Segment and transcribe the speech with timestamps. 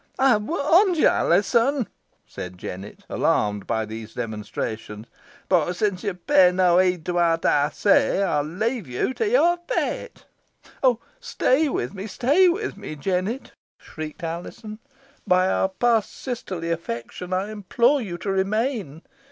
[0.19, 1.85] "Ey ha' warned ye, Alizon,"
[2.25, 5.05] said Jennet, alarmed by these demonstrations;
[5.47, 9.59] "boh since ye pay no heed to owt ey say, ey'st leave yo to yer
[9.67, 10.25] fate."
[10.81, 10.99] "Oh!
[11.19, 14.79] stay with me, stay with me, Jennet!" shrieked Alizon,
[15.27, 19.03] "By our past sisterly affection I implore you to remain!